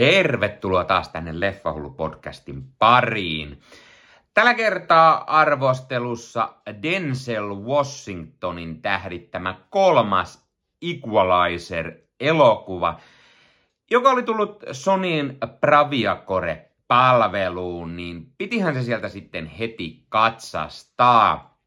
[0.00, 3.60] Tervetuloa taas tänne Leffahullu-podcastin pariin.
[4.34, 10.46] Tällä kertaa arvostelussa Denzel Washingtonin tähdittämä kolmas
[10.82, 13.00] Equalizer-elokuva,
[13.90, 21.58] joka oli tullut Sonyin Braviacore-palveluun, niin pitihän se sieltä sitten heti katsastaa,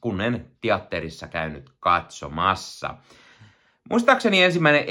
[0.00, 2.94] kun en teatterissa käynyt katsomassa.
[3.90, 4.84] Muistaakseni ensimmäinen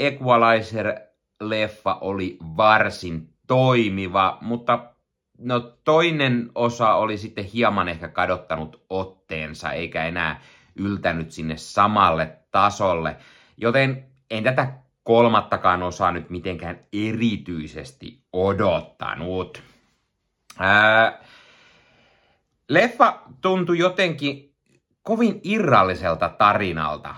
[1.42, 4.92] Equalizer-leffa oli varsin toimiva, mutta
[5.38, 10.40] no toinen osa oli sitten hieman ehkä kadottanut otteensa, eikä enää
[10.76, 13.16] yltänyt sinne samalle tasolle.
[13.56, 14.72] Joten en tätä
[15.02, 19.62] kolmattakaan osaa nyt mitenkään erityisesti odottanut.
[20.58, 21.22] Ää,
[22.68, 24.54] leffa tuntui jotenkin
[25.02, 27.14] kovin irralliselta tarinalta.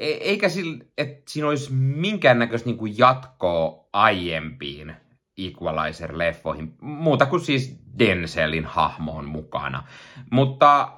[0.00, 4.96] E- eikä sillä, että siinä olisi minkäännäköistä niin kuin jatkoa aiempiin
[5.40, 9.82] Equalizer-leffoihin, muuta kuin siis Denzelin hahmoon mukana.
[10.30, 10.92] Mutta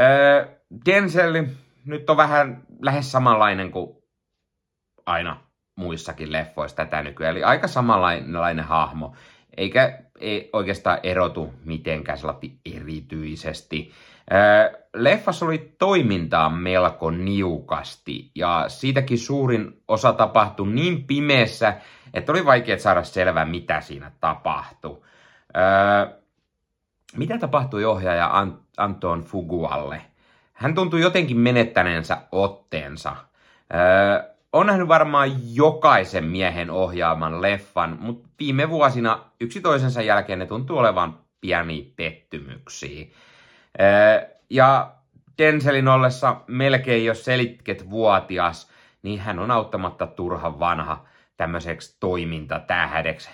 [0.00, 0.48] äh,
[0.86, 1.46] Denzel
[1.84, 3.96] nyt on vähän lähes samanlainen kuin
[5.06, 5.40] aina
[5.76, 7.36] muissakin leffoissa tätä nykyään.
[7.36, 9.14] Eli aika samanlainen hahmo,
[9.56, 12.18] eikä ei oikeastaan erotu mitenkään
[12.66, 13.92] erityisesti.
[14.94, 21.74] Leffassa oli toimintaa melko niukasti ja siitäkin suurin osa tapahtui niin pimeässä,
[22.14, 25.02] että oli vaikea saada selvää, mitä siinä tapahtui.
[27.16, 30.02] Mitä tapahtui ohjaaja Anton Fugualle?
[30.52, 33.16] Hän tuntui jotenkin menettäneensä otteensa.
[34.52, 40.78] on nähnyt varmaan jokaisen miehen ohjaaman leffan, mutta viime vuosina yksi toisensa jälkeen ne tuntuu
[40.78, 43.06] olevan pieni pettymyksiä.
[44.50, 44.94] Ja
[45.38, 48.70] Denzelin ollessa melkein jo selitket vuotias,
[49.02, 51.04] niin hän on auttamatta turha vanha
[51.36, 53.30] tämmöiseksi toimintatähdeksi,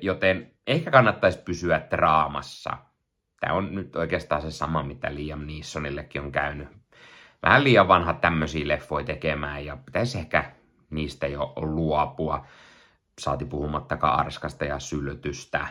[0.00, 2.76] joten ehkä kannattaisi pysyä draamassa.
[3.40, 6.68] Tämä on nyt oikeastaan se sama, mitä Liam Neesonillekin on käynyt.
[7.42, 10.44] Vähän liian vanha tämmöisiä leffoja tekemään ja pitäisi ehkä
[10.90, 12.46] niistä jo luopua.
[13.20, 15.66] Saati puhumattakaan arskasta ja syltystä.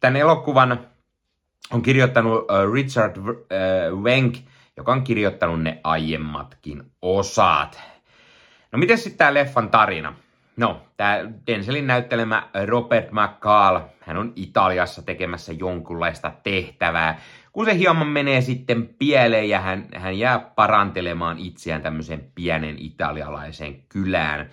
[0.00, 0.86] Tämän elokuvan
[1.70, 3.16] on kirjoittanut Richard
[4.02, 4.36] Wenk,
[4.76, 7.80] joka on kirjoittanut ne aiemmatkin osat.
[8.72, 10.14] No miten sitten tämä leffan tarina?
[10.56, 17.20] No, tämä Denzelin näyttelemä Robert McCall, hän on Italiassa tekemässä jonkunlaista tehtävää,
[17.52, 23.82] kun se hieman menee sitten pieleen ja hän, hän jää parantelemaan itseään tämmöiseen pienen italialaiseen
[23.88, 24.50] kylään.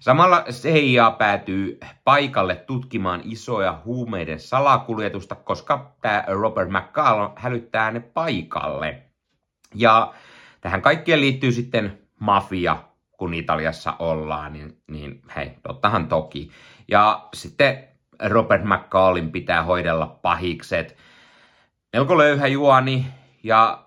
[0.00, 9.02] Samalla CIA päätyy paikalle tutkimaan isoja huumeiden salakuljetusta, koska tämä Robert McCall hälyttää ne paikalle.
[9.74, 10.14] Ja
[10.60, 12.76] tähän kaikkeen liittyy sitten mafia,
[13.12, 16.50] kun Italiassa ollaan, niin, niin hei, tottahan toki.
[16.88, 17.88] Ja sitten
[18.22, 20.96] Robert McCallin pitää hoidella pahikset.
[21.92, 23.06] Melko löyhä juoni
[23.42, 23.86] ja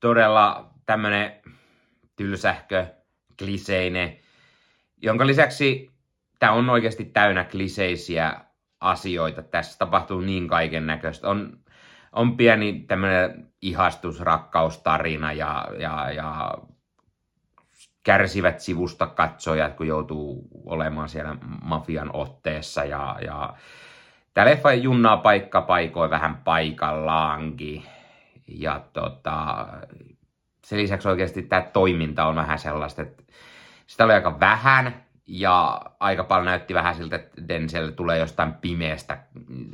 [0.00, 1.32] todella tämmönen
[2.16, 2.86] tylsähkö,
[3.38, 4.23] kliseinen
[5.04, 5.90] jonka lisäksi
[6.38, 8.40] tämä on oikeasti täynnä kliseisiä
[8.80, 9.42] asioita.
[9.42, 11.28] Tässä tapahtuu niin kaiken näköistä.
[11.28, 11.58] On,
[12.12, 16.54] on pieni tämmöinen ihastusrakkaustarina ja, ja, ja
[18.02, 22.84] kärsivät sivusta katsojat, kun joutuu olemaan siellä mafian otteessa.
[22.84, 23.54] Ja, ja
[24.34, 27.82] tämä leffa junnaa paikka paikoin vähän paikallaankin.
[28.48, 29.66] Ja tota,
[30.64, 33.22] sen lisäksi oikeasti tämä toiminta on vähän sellaista, että
[33.86, 39.18] sitä oli aika vähän ja aika paljon näytti vähän siltä, että Denzel tulee jostain pimeästä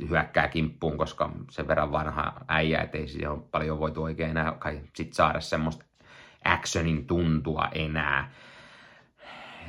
[0.09, 5.13] hyökkää kimppuun, koska sen verran vanha äijä, ettei siihen paljon voitu oikein enää kai sit
[5.13, 5.85] saada semmoista
[6.43, 8.31] actionin tuntua enää.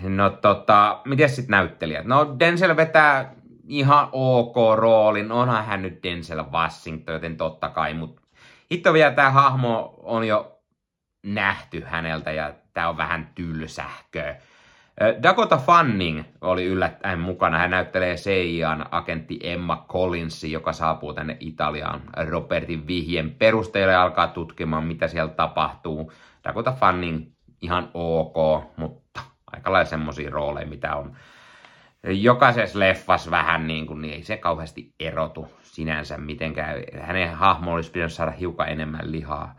[0.03, 2.05] No tota, miten sitten näyttelijät?
[2.05, 3.35] No Denzel vetää
[3.69, 8.23] ihan ok roolin, onhan hän nyt Denzel Washington, joten totta kai, mutta
[8.73, 10.62] hitto vielä tämä hahmo on jo
[11.23, 14.35] nähty häneltä ja tämä on vähän tylsähkö.
[15.23, 17.59] Dakota Fanning oli yllättäen mukana.
[17.59, 24.29] Hän näyttelee CIAn agentti Emma Collinsi, joka saapuu tänne Italiaan Robertin vihjen perusteella ja alkaa
[24.29, 26.13] tutkimaan, mitä siellä tapahtuu.
[26.45, 27.27] Dakota Fanning
[27.61, 29.21] ihan ok, mutta
[29.53, 31.17] aika lailla semmoisia rooleja, mitä on
[32.05, 36.77] jokaisessa leffassa vähän niin kuin, niin ei se kauheasti erotu sinänsä mitenkään.
[37.01, 39.55] Hänen hahmo olisi pitänyt saada hiukan enemmän lihaa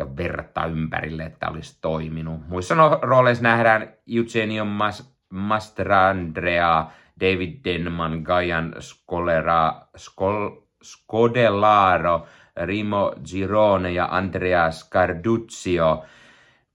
[0.00, 2.48] ja verta ympärille, että olisi toiminut.
[2.48, 10.50] Muissa no, rooleissa nähdään Eugenio Mas- Mastrandrea, David Denman, Gajan Scolera, Skol,
[10.82, 12.26] Scodelaro,
[12.64, 16.04] Rimo Girone ja Andrea Scarduzio.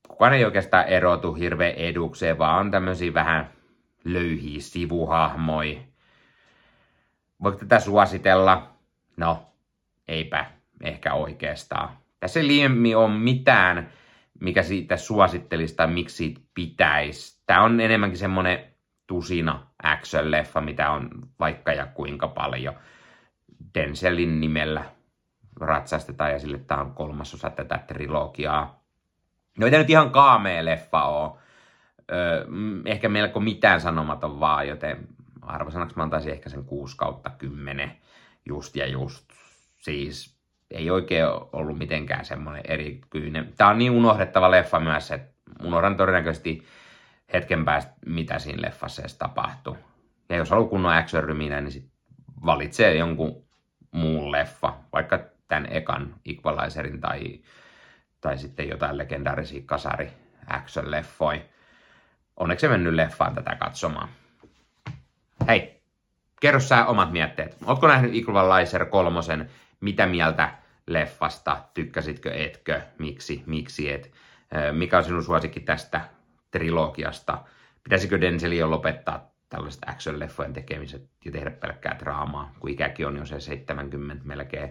[0.08, 3.50] Kukaan ei oikeastaan erotu hirveän edukseen, vaan on tämmöisiä vähän
[4.04, 5.80] löyhiä sivuhahmoja.
[7.44, 8.70] Voiko tätä suositella?
[9.18, 9.46] No,
[10.08, 10.46] eipä
[10.84, 12.05] ehkä oikeastaan.
[12.26, 13.90] Tässä ei liiemmin ole mitään,
[14.40, 17.42] mikä siitä suosittelisi tai miksi siitä pitäisi.
[17.46, 18.60] Tämä on enemmänkin semmoinen
[19.08, 22.74] tusina action-leffa, mitä on vaikka ja kuinka paljon.
[23.74, 24.86] Denzelin nimellä
[25.60, 28.84] ratsastetaan ja sille tämä on kolmasosa tätä trilogiaa.
[29.60, 31.32] No ei nyt ihan kaamea leffa ole.
[32.12, 32.46] Öö,
[32.86, 35.08] ehkä melko mitään sanomaton vaan, joten
[35.42, 37.98] arvosanaksi mä antaisin ehkä sen 6 kautta 10
[38.46, 39.26] just ja just.
[39.78, 40.35] Siis
[40.72, 43.54] ei oikein ollut mitenkään semmoinen erityinen.
[43.58, 45.34] Tämä on niin unohdettava leffa myös, että
[45.64, 46.66] unohdan todennäköisesti
[47.34, 49.78] hetken päästä, mitä siinä leffassa edes tapahtuu.
[50.30, 51.90] Ja jos haluaa kunnon action niin sit
[52.46, 53.46] valitsee jonkun
[53.92, 57.40] muun leffa, vaikka tämän ekan Equalizerin tai,
[58.22, 60.12] tai sitten jotain legendaarisia kasari
[60.48, 61.42] action-leffoja.
[62.38, 64.10] Onneksi mennyt leffaan tätä katsomaan.
[65.48, 65.82] Hei,
[66.42, 67.58] kerro sä omat mietteet.
[67.66, 69.50] Ootko nähnyt Equalizer kolmosen?
[69.86, 70.50] Mitä mieltä
[70.88, 71.58] leffasta?
[71.74, 72.82] Tykkäsitkö, etkö?
[73.00, 74.12] Miksi, miksi et?
[74.72, 76.02] Mikä on sinun suosikki tästä
[76.52, 77.38] trilogiasta?
[77.84, 83.26] Pitäisikö Denzelin jo lopettaa tällaiset action-leffojen tekemiset ja tehdä pelkkää draamaa, kun ikäkin on jo
[83.26, 84.70] se 70 melkein.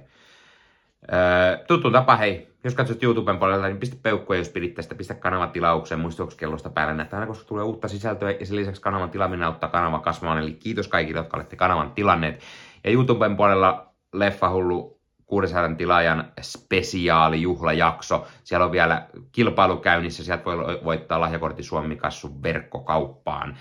[1.12, 5.14] Öö, tuttu tapa, hei, jos katsot YouTuben puolelta, niin pistä peukkuja, jos pidit tästä, pistä
[5.14, 9.46] kanavan tilaukseen muistutuskellosta päälle, että aina koska tulee uutta sisältöä ja sen lisäksi kanavan tilaaminen
[9.46, 12.40] auttaa kanavan kasvamaan, eli kiitos kaikille, jotka olette kanavan tilanneet.
[12.84, 14.93] Ja YouTuben puolella Leffahullu
[15.26, 18.26] 600 tilaajan spesiaalijuhlajakso.
[18.44, 23.56] Siellä on vielä kilpailu käynnissä, sieltä voi voittaa lahjakortti Suomi-kassun verkkokauppaan,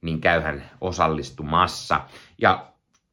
[0.00, 2.00] niin käyhän osallistumassa.
[2.38, 2.66] Ja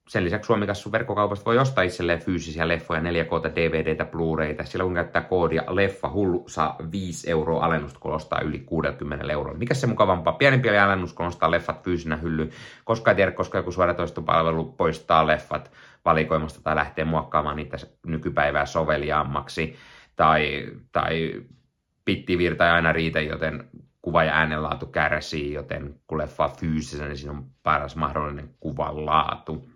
[0.08, 4.66] sen lisäksi Suomikassun verkkokaupasta voi ostaa itselleen fyysisiä leffoja, 4K, DVDtä, Blu-rayta.
[4.66, 9.54] Sillä kun käyttää koodia Leffa Hullu, saa 5 euroa alennusta, kun ostaa yli 60 euroa.
[9.54, 10.34] Mikä se mukavampaa?
[10.34, 12.52] Pienempi alennus, kun ostaa leffat fyysinä hylly.
[12.84, 15.72] Koska ei tiedä, koska joku suoratoistopalvelu poistaa leffat
[16.08, 19.76] valikoimasta tai lähtee muokkaamaan niitä nykypäivää soveliaammaksi.
[20.16, 21.42] Tai, tai
[22.06, 23.70] pittivirta ei aina riitä, joten
[24.02, 29.06] kuva- ja äänenlaatu kärsii, joten kun leffa on fyysisenä, niin siinä on paras mahdollinen kuvan
[29.06, 29.70] laatu.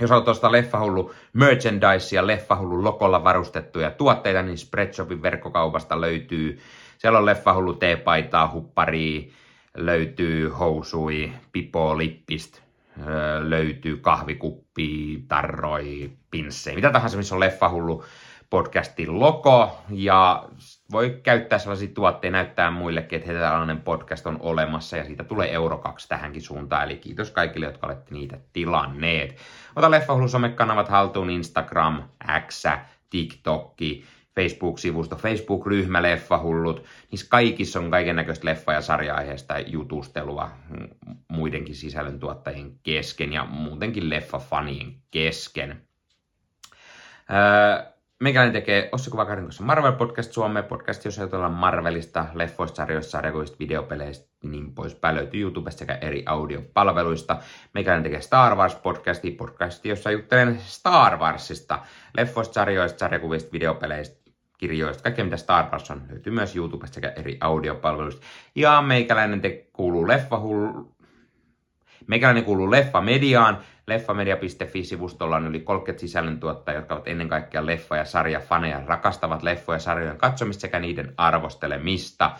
[0.00, 6.58] Jos haluat ostaa Leffahullu merchandise ja Leffahullu lokolla varustettuja tuotteita, niin Spreadshopin verkkokaupasta löytyy.
[6.98, 9.30] Siellä on Leffahullu teepaitaa, hupparia,
[9.76, 12.62] löytyy housui, pipo, lippist,
[13.40, 18.04] löytyy kahvikuppi, tarroi, pinssejä, mitä tahansa, missä on Leffahullu
[18.50, 20.48] podcastin logo ja
[20.92, 25.78] voi käyttää sellaisia tuotteita näyttää muillekin, että tällainen podcast on olemassa ja siitä tulee euro
[25.78, 26.84] kaksi tähänkin suuntaan.
[26.84, 29.36] Eli kiitos kaikille, jotka olette niitä tilanneet.
[29.76, 32.02] Ota Leffahullu somekanavat haltuun Instagram,
[32.46, 32.64] X,
[33.10, 34.04] TikTokki,
[34.34, 36.84] Facebook-sivusto, Facebook-ryhmä Leffahullut.
[37.10, 40.50] Niissä kaikissa on kaiken näköistä leffa- ja sarja-aiheesta jutustelua
[41.28, 45.82] muidenkin sisällöntuottajien kesken ja muutenkin leffafanien kesken.
[47.30, 47.90] Öö,
[48.20, 53.56] Meikäläinen tekee Ossi Kuvakarin kanssa Marvel Podcast Suomeen podcast, jossa jutellaan Marvelista, leffoista, sarjoista, sarjakuista,
[53.58, 55.16] videopeleistä niin poispäin.
[55.16, 57.38] Löytyy YouTubesta sekä eri audiopalveluista.
[57.74, 61.78] Meikäläinen tekee Star Wars podcasti, podcasti, jossa juttelen Star Warsista,
[62.16, 64.19] leffoista, sarjoista, sarjakuvista, videopeleistä,
[64.60, 68.26] kirjoista, kaikkea mitä Star Wars on, löytyy myös YouTubesta sekä eri audiopalveluista.
[68.54, 70.94] Ja meikäläinen te kuuluu Leffahullu,
[72.06, 73.58] Meikäläinen kuuluu Leffa Mediaan.
[73.86, 79.80] Leffamedia.fi-sivustolla on yli 30 sisällöntuottajia, jotka ovat ennen kaikkea leffa- ja sarjafaneja, rakastavat leffoja ja
[79.80, 82.30] sarjojen katsomista sekä niiden arvostelemista.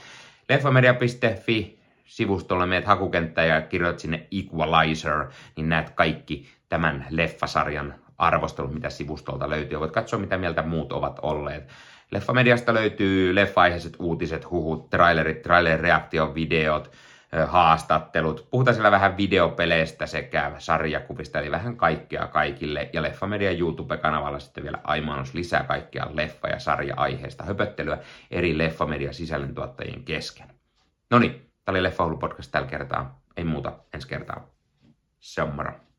[0.49, 8.91] Leffamedia.fi sivustolla meet hakukenttään ja kirjoit sinne Equalizer, niin näet kaikki tämän leffasarjan arvostelut, mitä
[8.91, 9.81] sivustolta löytyy.
[9.81, 11.69] Voit katsoa, mitä mieltä muut ovat olleet.
[12.11, 16.91] Leffamediasta löytyy leffaiheiset uutiset, huhut, trailerit, trailer-reaktiovideot,
[17.47, 18.49] haastattelut.
[18.51, 22.91] Puhutaan siellä vähän videopeleistä sekä sarjakuvista, eli vähän kaikkea kaikille.
[22.93, 27.99] Ja Leffamedia YouTube-kanavalla sitten vielä aimaannos lisää kaikkia leffa- ja sarja-aiheista höpöttelyä
[28.31, 30.49] eri Leffamedia sisällöntuottajien kesken.
[31.11, 33.23] No niin, tämä oli Leffa podcast tällä kertaa.
[33.37, 34.51] Ei muuta, ensi kertaa.
[35.21, 35.90] Se on moro.